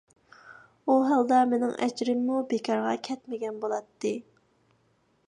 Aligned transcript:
ئۇ 0.85 0.95
ھالدا 1.09 1.41
مېنىڭ 1.51 1.75
ئەجرىممۇ 1.87 2.39
بىكارغا 2.55 2.97
كەتمىگەن 3.09 3.61
بولاتتى. 3.67 4.15